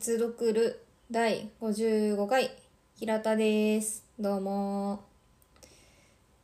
[0.00, 2.52] 実録る第55回
[2.94, 4.04] 平田です。
[4.16, 5.02] どうも。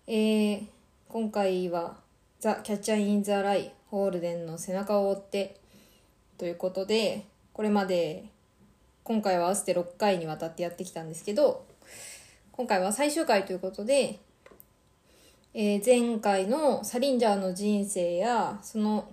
[0.09, 0.67] えー、
[1.07, 1.99] 今回は
[2.41, 5.55] 「ザ・キャッチャー・イン・ザ・ライ」ホールデンの背中を追って
[6.37, 8.25] ということでこれまで
[9.05, 11.65] 今回は合わせて6回にわたってやってきたんですけど
[12.51, 14.19] 今回は最終回ということで、
[15.55, 19.09] えー前回のサリンジャーの人生やその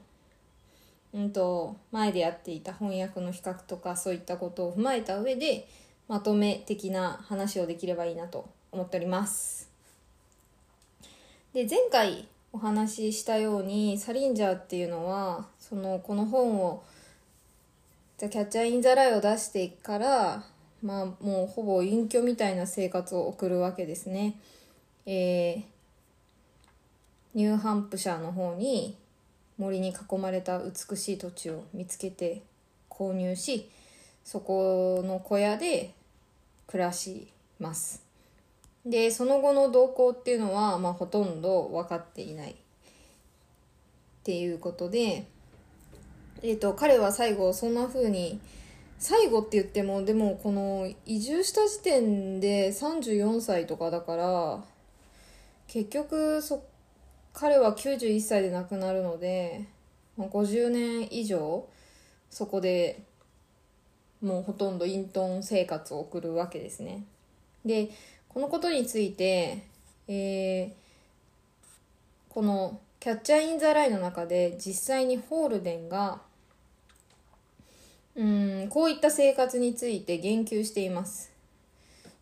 [1.14, 5.68] うんと前でやっていた翻訳の比較とかそういったことを踏まえた上で
[6.08, 9.70] まとめ的な話をできればいいなと思っております。
[11.54, 16.84] で前回お話ししたようにサリンジャーっていうのはそのこの本を
[18.18, 20.44] 「ザ・キャッチャー・イン・ザ・ライ」を出してから
[20.82, 24.40] まあもうほぼ隠居みたいな生活を送るわけですね。
[25.06, 25.72] えー
[27.34, 28.98] ニューハンプシャーの方に
[29.58, 32.42] 森に囲まれた美しい土地を見つけて
[32.90, 33.70] 購入し
[34.24, 35.94] そこの小屋で
[36.68, 37.28] 暮らし
[37.60, 38.04] ます。
[38.86, 42.56] でその後の動向っていうのは、まあ、ほとんど分かっていないっ
[44.24, 45.28] ていうことで、
[46.42, 48.40] えー、と彼は最後そんな風に
[48.98, 54.64] 最後って言ってもでもこの移住した時点で34歳とかだから
[55.68, 56.64] 結局そ
[57.34, 59.66] 彼は91歳で亡くなるので
[60.18, 61.68] 50年以上
[62.30, 63.04] そこで
[64.22, 67.04] もうほとんど隠遁生活を送るわけですね。
[67.66, 67.90] で
[68.30, 69.64] このことについて、
[70.08, 70.82] えー
[72.34, 76.22] この「キャッチャー・イン・ザ・ライ」の中で実際にホールデンが
[78.16, 81.30] うんこういった生活について言及しています。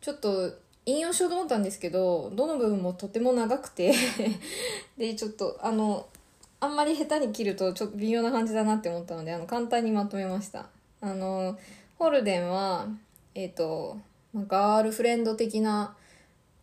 [0.01, 0.51] ちょっと
[0.85, 3.93] 引用しようと思ったんですけどどの部分もとても長くて
[4.97, 6.07] でちょっとあの
[6.61, 10.67] あんまり下手に切るとちょっと微妙な感じだなって思ったのであの簡単にまとめました。
[11.01, 11.57] あの
[11.97, 12.87] ホルデンは
[13.35, 13.97] えっ、と
[14.35, 15.95] ガールフレンド的な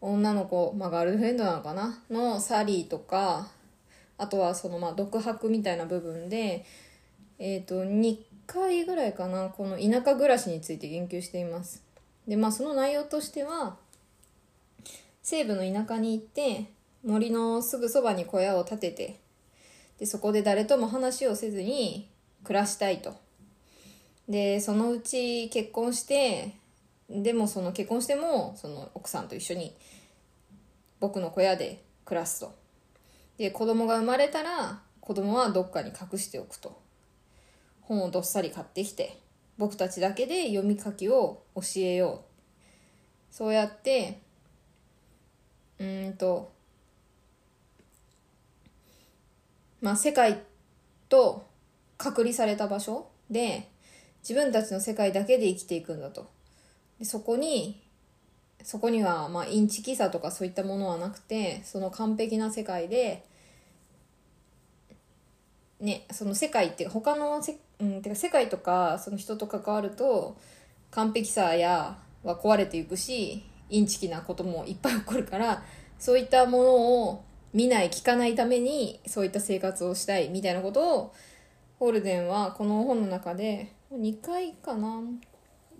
[0.01, 2.03] 女の子、まあ、ガールフレンドなのかな？
[2.11, 3.49] のサリーとか
[4.19, 6.65] あとはそのまあ独白みたいな部分で
[7.39, 9.49] えっ、と2回ぐらいかな？
[9.49, 11.83] この田舎暮らしについて言及しています。
[12.29, 13.77] でまあその内容としては
[15.29, 16.67] 西部の田舎に行って
[17.05, 19.21] 森のすぐそばに小屋を建てて
[19.99, 22.09] でそこで誰とも話をせずに
[22.45, 23.17] 暮らしたいと。
[24.29, 26.55] でそのうち結婚して
[27.11, 29.75] でもその結婚してもその奥さんと一緒に
[31.01, 32.55] 僕の小屋で暮らすと。
[33.37, 36.81] で子供が生まれたら子供はどっかに隠しておくと。
[37.81, 39.19] 本をどっさり買ってきて
[39.59, 42.23] 僕たちだけで読み書きを教えよ
[43.33, 43.35] う。
[43.35, 44.25] そうやって
[45.79, 46.53] うんと
[49.81, 50.43] まあ世界
[51.09, 51.47] と
[51.99, 53.69] 隔離された場所で
[54.29, 56.29] 自分たちの世界だけで生きていくんだと。
[56.99, 57.83] でそこに
[58.63, 63.25] そこにはまあインチキさとかそういったものはなくてその完璧な世界で
[65.81, 70.37] ねその世界っていうか他のせ、うん、てか世界とかその人と関わると
[70.91, 75.63] 完璧さやは壊れていくしインチキなこともいっぱい起こるから
[75.99, 81.15] そういったものを見ない聞かないためにそういった生活をしたいみたいなことを
[81.79, 85.01] ホールデンはこの本の中で2回かな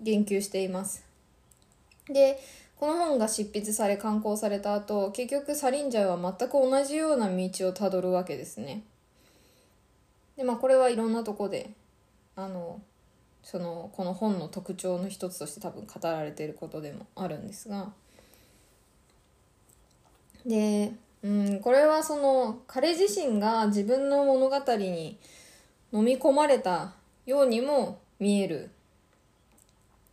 [0.01, 1.05] 言及しています。
[2.07, 2.39] で
[2.79, 8.83] この本が執筆され刊行された後結局サリンジャーは全く同じような道をたどるわけですね。
[10.35, 11.71] でまあこれはいろんなとこで
[12.35, 12.79] あの
[13.49, 17.93] そのこの本の特徴の一つとして多分語られていることでもあるんですが
[20.45, 20.91] で、
[21.23, 25.17] うん、これはその彼自身が自分の物語に
[25.93, 26.91] 飲み込まれた
[27.25, 28.69] ようにも見える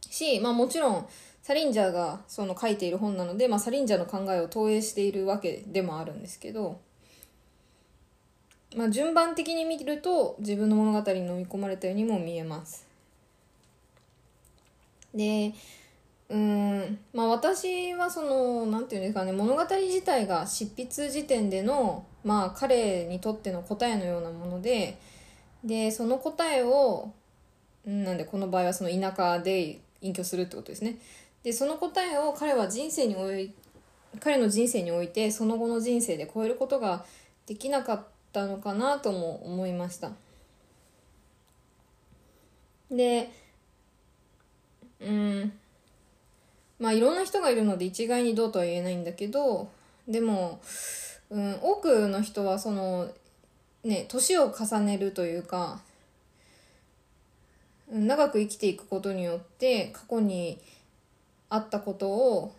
[0.09, 1.07] し、まあ、もちろん
[1.43, 6.79] サリンジャーがその書いている本なので、まあ、サリンジャーの考えを投影しているわけでもあるんですけど、
[8.77, 12.94] まあ、順番的に見ると自分の物語に飲み込まれたようにも見えます。
[15.15, 15.55] で
[16.29, 24.99] うんまあ私はそのなんていうんですかね物語自体が執筆時点でのまあ彼にとっての答えのようなもので
[25.63, 27.13] でその答えを
[27.85, 30.99] なんでこの場合はその田舎で隠居するってことですね。
[31.43, 33.53] でその答えを彼は人生におい
[34.21, 37.05] 彼の人生においてその後の人生で超えることが
[37.47, 40.13] できなかったのかなとも思いました。
[42.91, 43.31] で
[45.05, 45.53] うん。
[46.79, 49.71] まあいろんな人がいるので一概にどうとは言えないんだけど
[50.09, 50.61] でも、
[51.31, 53.09] うん、多くの人はその
[53.85, 55.81] ね年を重ねるというか
[57.91, 60.59] 長く生きていくことによって過去に
[61.49, 62.55] あったことを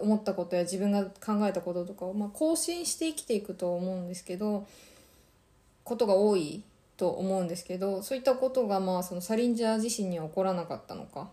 [0.00, 4.66] 思ったことや自分が考えたこととかを、まあ、更新して生きていくと思うんですけど
[5.84, 6.62] ことが多い
[6.96, 11.28] と思うんですけどそういったことがまあそのサリンジャー自身には起こらなかったのか、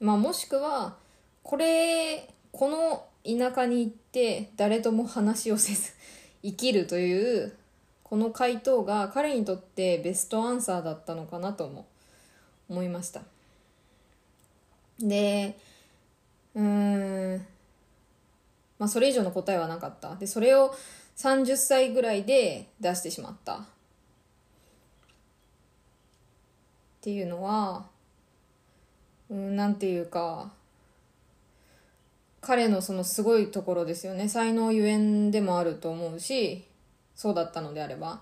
[0.00, 0.96] まあ、もしくは
[1.42, 5.92] これこの田舎に行って誰とも話をせず
[6.42, 7.56] 生きるという
[8.04, 11.86] この回答が彼にとってベストアンサーだったのかなとも
[12.68, 13.22] 思いました。
[14.98, 15.58] で
[16.54, 17.46] うん
[18.78, 20.14] まあそれ以上の答えはなかった。
[20.16, 20.74] でそれを
[21.16, 23.56] 30歳ぐらいで出してしまった。
[23.56, 23.64] っ
[27.00, 27.86] ていうのは
[29.30, 30.52] うんなんていうか
[32.40, 34.28] 彼のそのすごいところですよね。
[34.28, 36.64] 才能ゆえんでもあると思うし
[37.14, 38.20] そうだったのであれば。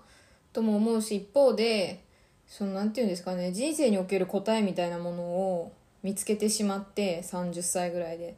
[0.51, 2.03] とも思うし一方で
[2.47, 8.35] そのなんていうんですかね人生における答えみたいなものを見つけてしまって30歳ぐらいで。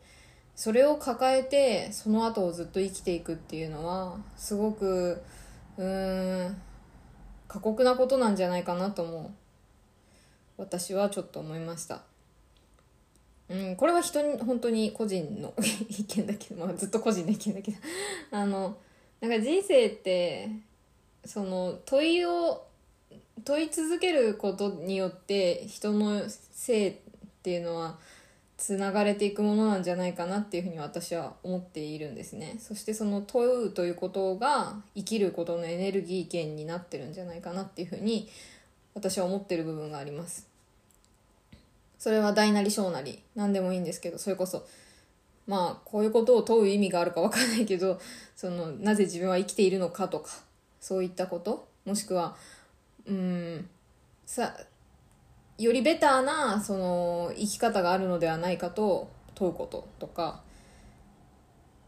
[0.57, 5.21] それを抱えてその後をずっと生きていくっていうのはすごく
[5.77, 6.61] うーん
[7.47, 9.35] 過酷なことなんじゃないかなとも
[10.57, 12.01] 私はちょっと思いました。
[13.49, 15.53] うんこれは人に本当に個人の
[15.89, 17.77] 意見だけど、まあ、ずっと個人の意見だけど。
[18.31, 18.77] あの
[19.19, 20.49] なんか人生って
[21.25, 22.65] その問いを
[23.43, 26.93] 問い続けることによって人の性っ
[27.41, 27.97] ていうのは
[28.57, 32.57] つながれていくものなんじゃないかなっていうふうに私は思っているんですね。
[32.59, 38.27] そしてその問うということが生きることのエネルギー源になってるんじゃないかなっていうふうに
[38.93, 40.47] 私は思ってる部分があります。
[41.97, 44.65] それは大なり小なり何でもいいんですけどそれこそ
[45.47, 47.99] まあこういうことを問う意味があるか分かんないけど
[48.35, 50.31] そのなぜ自分は生きているのかとか
[50.79, 52.35] そういったこともしくは
[53.05, 53.69] うん
[54.25, 54.55] さ
[55.57, 60.43] よりベターなその生き方があるのではないかと問うこととか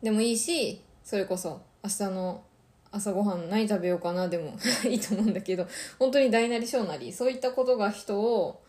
[0.01, 2.43] でもいいしそれこそ明日の
[2.91, 4.57] 朝ごはん何食べようかなでも
[4.89, 5.67] いいと思うんだけど
[5.99, 8.63] 本当に大なり小なりそういったことが人を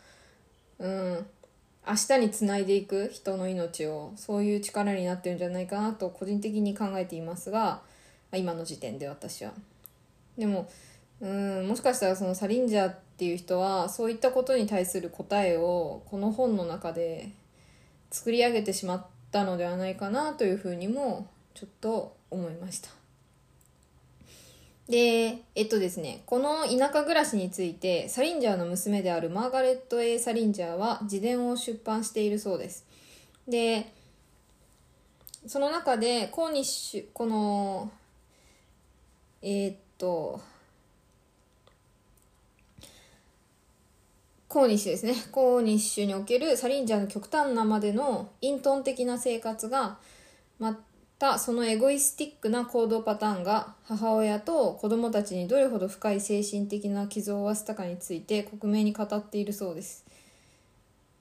[0.81, 1.27] うん
[1.87, 7.81] 明日につないでいく人の命をそういう力になってるんじゃないかなと個人的に考えていますが、
[8.35, 9.53] 今の時点で私は。
[10.37, 10.69] でも
[11.21, 17.31] うんもしかしたらそのサリンジャーっていう人はそういったことに対する答えをこの本の中で
[18.11, 23.00] 作り上げてしまったのではないかなというふうにもちょっと思いました
[24.91, 32.85] でえっとですねこの田舎暮らしについてサリンジャーの娘であるマーガレット・ A・ サリンジャーは自伝を出版しているそうです
[33.47, 33.93] で
[35.47, 37.91] その中でコーニッシュこの
[39.43, 40.41] えー、っと
[44.49, 45.15] コーニッシュですね。
[45.31, 49.99] コーニッシュにおけるサリンジャーの極端なまでのイントン的な生活が、
[50.59, 50.77] ま
[51.21, 60.07] たそのエゴイスティックな行動パターンが母親と子供たちにどれほど深い精神的な傷を負わせたかについて克明に語っているそうです。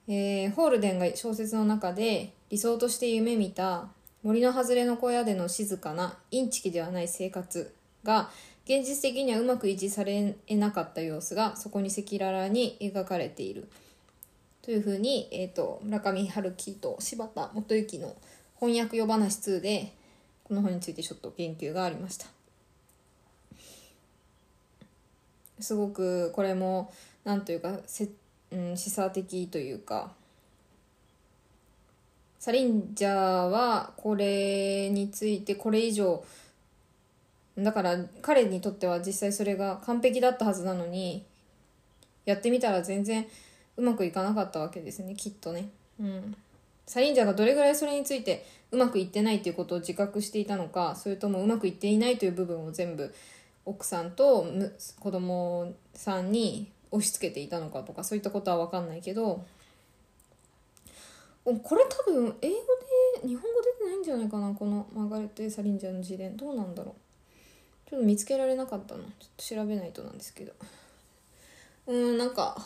[0.08, 3.88] えー、ホールデンが小説の中で理想として夢見た
[4.22, 8.30] 森の外れの小屋での静かなインチキではない生活が
[8.64, 13.68] 現実的にはうまく維持されなかった様子がそこに赤裸々に描かれている
[14.62, 18.16] というふうに、えーと、村上春樹と柴田元幸の
[18.60, 19.92] 翻訳夜話2で
[20.44, 22.26] この本についてちょっと言及がありました。
[25.60, 26.92] すごくこれも
[27.24, 28.08] なんというかせ、
[28.50, 30.10] うん、示唆的というか
[32.38, 36.24] サリンジャーはこれについてこれ以上
[37.58, 41.24] だから彼にとっては実際それが完璧だったはずなのに
[42.24, 43.26] やってみたら全然
[43.76, 45.68] うまくいかなかったわけですねきっとね。
[46.00, 46.36] うん。
[46.90, 53.14] サリンジャーがどれぐらいそれについてうまくいってないっていうことを自覚していたのかそれともうまくいっていないという部分を全部
[53.64, 54.44] 奥さんと
[54.98, 59.44] 子供さんに押し付けていたのかとかそういったことは分かんないけど
[61.44, 62.56] これ多分英語
[63.22, 66.36] で日本語出てないんじゃないかなこのマーガレット・サリンジャーの自伝。
[66.36, 66.94] どうなんだろ
[67.86, 67.90] う。
[67.90, 69.02] ちょっと見つけられなかったの。
[69.02, 70.52] ちょっと調べないとなんですけど。
[71.86, 72.56] うんなんか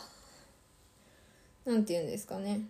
[1.65, 2.61] なんて言うんですかね。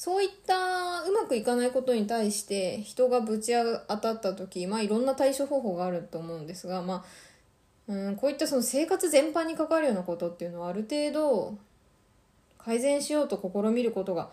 [0.00, 0.54] そういった
[1.02, 3.52] うまくいかないことに対して人がぶち
[3.86, 7.04] 当たった時まあいろんな対処方法があると思うんですがま
[7.86, 11.58] あうんこういったその生活全般に関わるようなことっていうのはある程度
[12.56, 14.30] 改善しようと試みることが、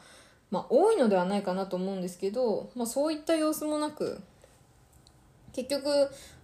[0.51, 4.21] まあ、多いのではないかなと思うんですけど、まあ、そういった様子もなく
[5.51, 5.89] 結局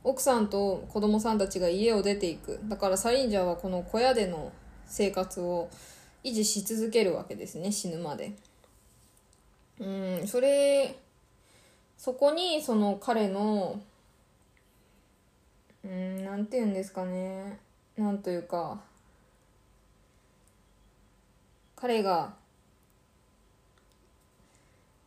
[0.03, 2.59] 奥さんと子供さんたちが家を出ていく。
[2.65, 4.51] だからサリンジャーはこの小屋での
[4.85, 5.69] 生活を
[6.25, 8.33] 維持し続けるわけですね死ぬまで。
[9.79, 9.85] う
[10.23, 10.95] んそれ
[11.97, 13.81] そこにその彼の
[15.83, 17.59] うんなんて言うんですかね。
[17.97, 18.81] なんというか
[21.75, 22.33] 彼が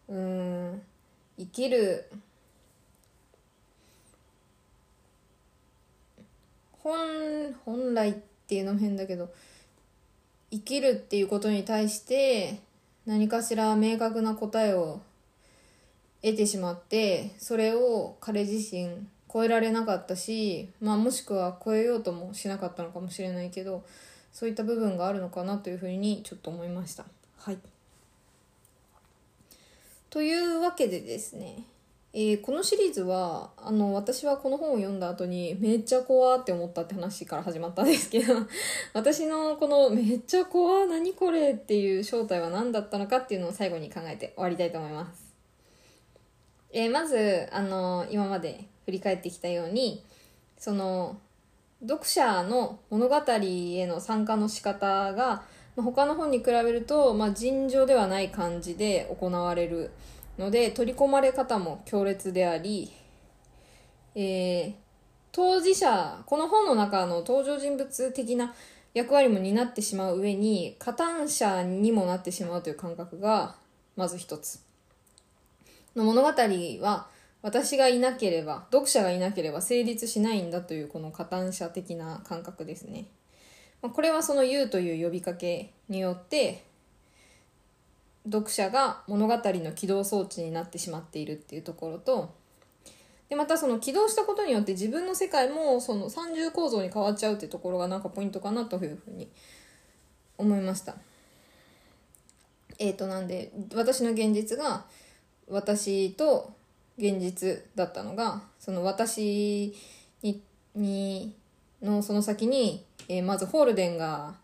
[0.08, 0.82] うん
[1.38, 2.10] 生きる
[6.82, 8.14] 本本来っ
[8.46, 9.32] ていうのも変だけど
[10.50, 12.60] 生きるっていうことに対して
[13.06, 15.00] 何かしら明確な答えを
[16.22, 23.84] 得てしまってそれを彼自身超えられなかったし、まあ、もしくは超えようともしなかったのかもしれないけど
[24.32, 27.06] そういった部分があるのかなというふうにちょっと思いました。
[27.38, 27.58] はい
[30.10, 31.64] というわけでですね
[32.18, 38.32] えー、このシリーズはあの私はこの本を読んだ後にめっちゃ怖って思ったって話から始まったんですけど
[38.94, 45.34] 私のこのめっちゃ怖何これっていう正体は何だったのかっていうのを最後に考えて終わりたいと思います。
[46.72, 50.02] えー、まずあの今まで振り返ってきたように
[50.56, 51.18] その
[51.82, 55.42] 読者の物語への参加の仕方が
[55.76, 59.90] 他の本に比べると、まあ、尋常ではない感じで行われる。
[60.38, 62.92] ので取り込まれ方も強烈であり、
[64.14, 64.74] えー、
[65.32, 68.54] 当事者この本の中の登場人物的な
[68.94, 73.56] 役割も担ってしまう上に加担者にもなってしまうという感覚が
[73.96, 74.60] まず一つ。
[75.94, 77.08] の物語は
[77.42, 83.06] 私がいなければ読者がいなければ成立しないんだというこの加担者的な感覚ですね。
[83.80, 86.64] これはその「言う」という呼びかけによって
[88.26, 92.34] 読者が物語の起動装置になってしまっているっていうところと
[93.28, 99.28] でまたその起動したことによって自分の世界もその三重構造に変わっちゃうっていうところがなんかポイントかなというふうに
[100.38, 100.94] 思いました。
[102.78, 104.84] えっ、ー、となんで私の現実が
[105.48, 106.52] 私と
[106.98, 109.74] 現実だったのがその私
[110.22, 110.42] に
[110.74, 111.34] に
[111.82, 114.34] のその先に、えー、まずホールデンが、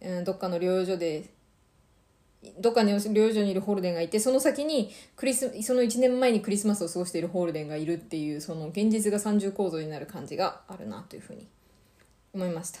[0.00, 1.30] うん、どっかの療養所で
[2.58, 11.46] どっかに療養所にいるホールデンがいてその先にクリスその1年前にクリスマスを過ごしているホールデンがいるっていうその現実が三重構造になる感じがあるなというふうに
[12.34, 12.80] 思いました。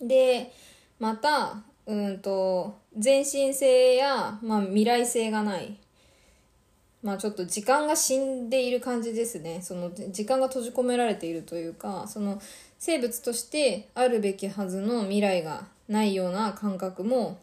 [0.00, 0.52] で
[0.98, 5.76] またうんと全身性や、まあ、未来性がない。
[7.02, 9.60] まあちょっと時間が死んでいる感じですね。
[9.60, 12.40] その時間が閉じ込められているというかその
[12.78, 17.38] 生物としてあるべきはずの未来がないような感覚も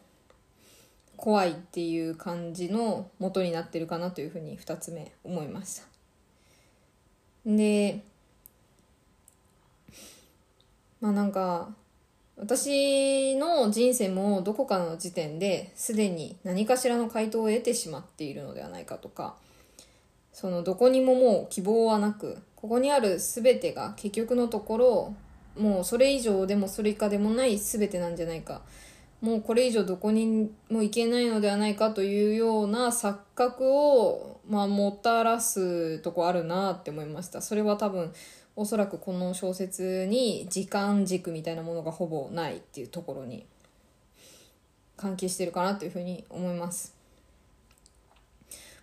[1.16, 5.86] 怖いっていう感じの元になってるかなというふうに2つ目思いました。
[7.46, 8.02] で
[11.00, 11.70] まあなんか
[12.36, 19.36] 私の人生もどこかの時点ですでに何かしらの回答を得てしまっているのではないかとか
[20.32, 25.14] そのどこにももう希望はなくここにある全てが結局のところ
[25.56, 28.62] もうそれ以上でもそれ以下でもない全てなんじゃないか
[29.20, 38.12] もうこれ以上どこにも行けないのではないかというような錯覚を、まあ、もたらすとこあるなって思いましたそれは多分
[38.56, 43.46] おそらくこの小説に時間軸みたいなものがほぼないっていうところに
[44.96, 46.94] 関係してるかなというふうに思います。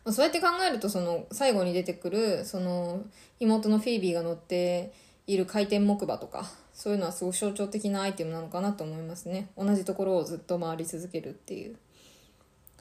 [0.05, 3.03] そうやって考えるとその最後に出てくるその
[3.39, 4.91] 妹のフィービーが乗って
[5.29, 9.49] いる回転木馬とかそういうのはすごく象徴的なアイテムなのかなと思いますね。
[9.55, 11.75] 同じところをずっと回り続けるっていう。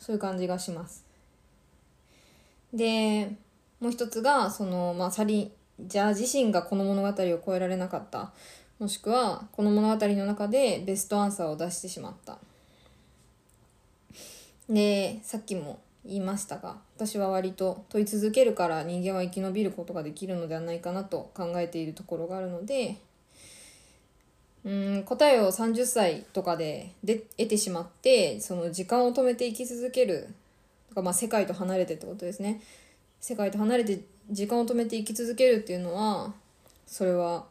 [0.01, 1.05] そういう感じがします。
[2.73, 3.33] で
[3.81, 8.33] もう一つがその、まあ、サリンジャー自身がこの物語を超えられなかった。
[8.79, 12.39] もしくはこの物語の中でベストアンサーを出してしまった。
[14.71, 22.97] でさっきも言いましたが私は割と問い続けるから人間は生き延びることができるのではないかなと考えているところがあるので
[24.65, 30.29] うん答えを30歳とかでで得てしまってその時間を止めて生き続ける
[30.89, 32.61] とか、まあ、世界と離れてってことですね。
[33.21, 34.01] 世界と離れて
[34.31, 36.33] 時間を止めて生き続けるっていうのは
[36.87, 37.47] それは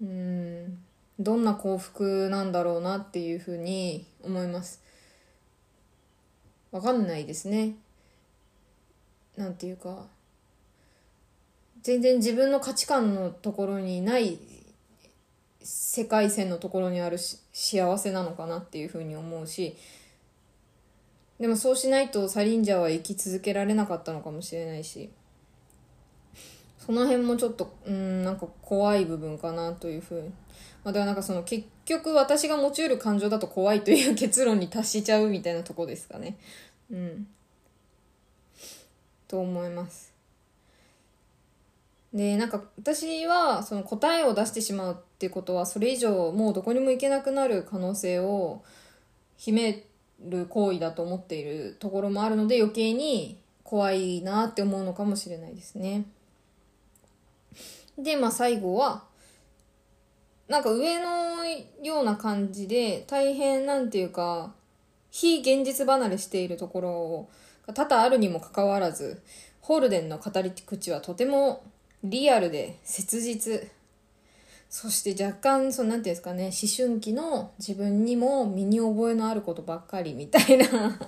[0.00, 0.78] うん
[1.18, 4.81] どんな幸福なんだろうなっていうふうに思います。
[6.72, 7.76] わかんないですね。
[9.36, 10.06] なんていうか。
[11.82, 14.38] 全然自分の価値観のところにない
[15.60, 17.18] 世界線のところにある
[17.52, 19.76] 幸せなのかなっていうふうに思うし。
[21.38, 25.10] でもそうしないとサリンジャーは生き続けられなかったのかもしれないし。
[26.78, 30.32] その辺もちょっとうんなんか怖い部分かなというふうに
[30.84, 36.36] まあ、だからなんかその結局私が持ち得る感情だと怖いという結論に達しちゃうみたいなとこですかね。
[36.90, 37.26] うん。
[39.28, 40.12] と思います。
[42.12, 48.62] で、なんか私はその答えを出してしまうっていうことはそれ以上もうどこにも行けなくなる可能性を
[49.36, 49.84] 秘め
[50.20, 56.04] る行為だと思っているところもあるので余計に怖いなって思うのかもしれないですね。
[57.98, 59.04] で、まあ最後は、
[60.48, 61.44] なんか上の
[61.82, 64.52] ような感じで大変なんていうか、
[65.10, 67.28] 非現実離れしているところ
[67.66, 69.22] が多々あるにもかかわらず、
[69.60, 71.64] ホールデンの語り口はとても
[72.02, 73.70] リアルで切実。
[74.68, 76.52] そして若干、そのなんていうんですかね、思
[76.88, 80.66] 春期の自分にも身に覚えのあることばっかりみたいな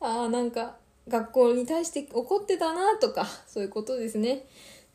[0.00, 0.76] ああ、なんか
[1.08, 4.44] 学校に対して怒ってたなとか、そういうことですね。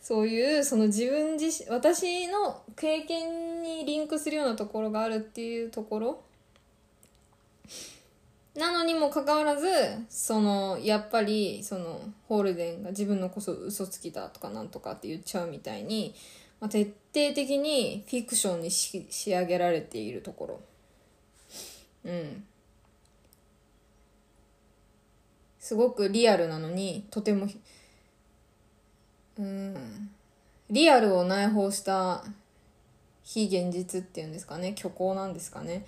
[0.05, 6.21] そういうその自分自身私の経験にリンクするようなところがあるっていうところ。
[8.53, 9.65] なのにもかかわらず
[10.07, 16.13] そのやっぱりそのホールデンが自分のこそ嘘つきだとかなんとかって言っちゃうみたいに、
[16.59, 20.59] まあ、徹底的にフィクションに仕上げられているところ。
[22.05, 22.43] うん。
[25.57, 27.47] すごくリアルなのにとても
[29.39, 30.09] うん。
[30.69, 32.23] リアルを内包した
[33.23, 34.73] 非現実っていうんですかね。
[34.77, 35.85] 虚構なんですかね。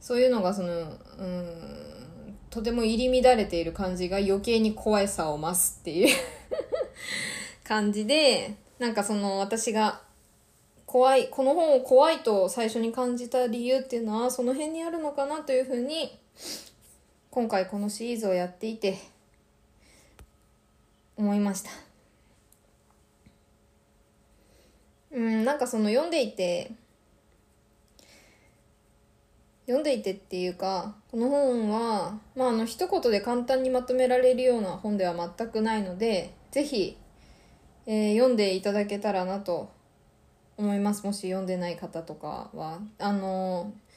[0.00, 6.16] そういうのがそのうんとても入り乱れている感じが余計に怖さを増すっていう
[7.62, 10.00] 感じでなんかその私が
[10.86, 16.18] 怖いこの本を怖いと最初に感じた理由っていうのはその辺にあるのかなというふうに
[17.30, 18.98] 今回このシリーズをやっていて
[21.16, 21.89] 思いました。
[25.12, 26.72] うん、なんかその読んでいて、
[29.66, 36.96] 読んでいてっていうか、この本は、まあ、あの、一言で簡単にまとめられるような本では全くないので、ぜひ、
[37.86, 39.70] えー、読んでいただけたらなと
[40.56, 41.04] 思います。
[41.04, 42.80] もし読んでない方とかは。
[42.98, 43.89] あのー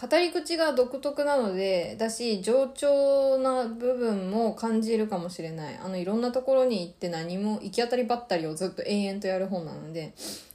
[0.00, 5.76] 語り口が独特なので、だし、冗長な部分も感じるかもしれない。
[5.76, 10.14] あの、いろんなところに行って何も行き当たりばったりをずっと延々とやる本なので、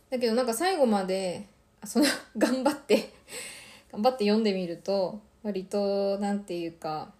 [0.09, 1.45] だけどなんか最後まで、
[1.83, 2.05] その、
[2.37, 3.09] 頑張って
[3.91, 7.11] 頑張って読んでみると、割と、なんていうか、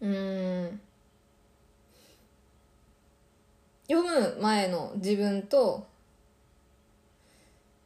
[0.00, 0.80] うん、
[3.88, 5.86] 読む前の自分と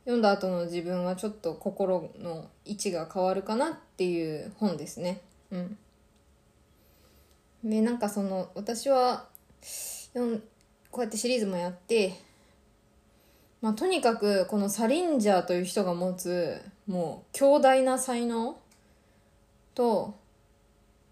[0.08, 5.20] 読んだ後の自分はちょっと心の位置が変わるかなっていう本ですね。
[5.50, 5.76] うん。
[7.62, 9.26] で、なんかその、私は、
[10.90, 12.14] こうやってシリーズもやって、
[13.60, 18.58] まあ、とにかくこのサリンジャーという人が持つもう強大な才能
[19.74, 20.14] と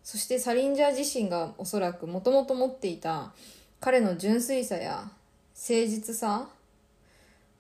[0.02, 3.35] そしてサリンジャー自身がおそらくもともと持っていた
[3.80, 5.11] 彼の純粋さや
[5.54, 6.48] 誠実さ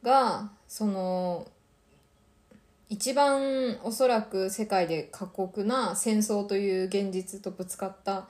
[0.02, 1.46] がその
[2.88, 8.28] 一番おそらく世界で過酷な戦争という現実とぶつかった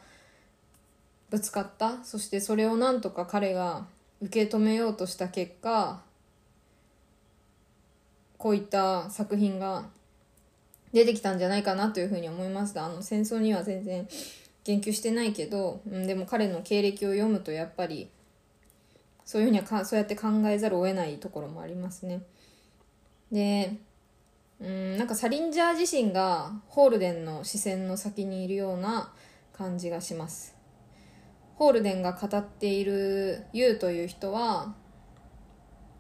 [1.29, 3.87] ぶつかったそしてそれをなんとか彼が
[4.21, 6.01] 受け止めようとした結果
[8.39, 9.85] こういった作品が
[10.93, 12.87] 出てきたんじゃないかなというふうに思いました。
[12.87, 14.09] あの戦争には全然
[14.65, 18.09] 言及してないけど、うん、でも彼の経歴を読むとやっぱり
[19.27, 22.23] そういうふうにはかそうやって考えざるを得ないところもありますね。
[23.33, 23.77] で、
[24.61, 29.13] うん、なんかサリンジャー自身がホールデンの視線の先にいるような
[29.53, 30.57] 感じがします。
[31.57, 34.77] ホールデンが語っているユウという人は、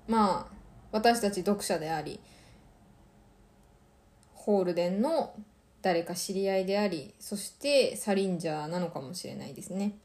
[0.06, 0.56] まあ、
[0.92, 2.20] 私たち読者であり、
[4.34, 5.34] ホールデンの
[5.82, 9.98] 誰か知り合いであり、そしてサリンジャーなのかもしれないですね。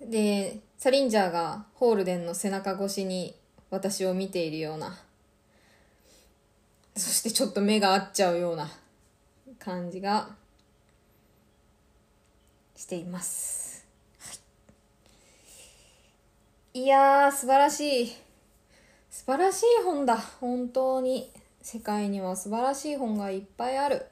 [0.00, 3.34] で、サリンジャーがホールデンの背中越しに
[3.70, 4.98] 私を見ているような、
[6.96, 8.70] そしてちょっと目が合っちゃうような
[9.58, 10.28] 感じが
[12.76, 13.86] しています。
[14.20, 14.32] は
[16.74, 18.12] い、いやー、素晴らしい。
[19.10, 20.16] 素晴らしい本だ。
[20.16, 21.30] 本当に。
[21.62, 24.04] 世界には素晴らしい本がいっぱいある。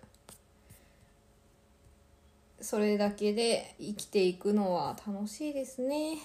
[2.62, 6.12] それだけで生きていくのは楽しいですね。
[6.14, 6.16] い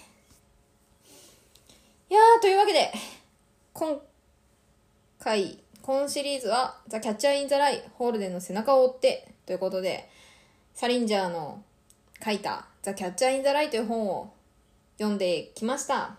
[2.14, 2.92] やー、というわけで、
[3.72, 4.00] 今
[5.18, 10.08] 回、今シリーズは、ザ・キャッチャー・イン・ザ・ライ、ホールデンの背中を追って、ということで、
[10.74, 11.64] サリンジャーの
[12.24, 14.32] 書いた、ザ・キャッチャー・イン・ザ・ライという本を
[14.96, 16.16] 読んできました。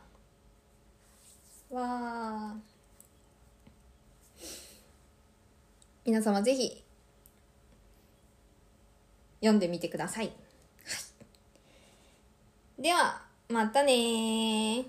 [1.72, 2.70] わー。
[6.06, 6.84] 皆様ぜひ
[9.40, 10.26] 読んでみてください。
[10.26, 10.32] は
[12.80, 14.86] い、では、またね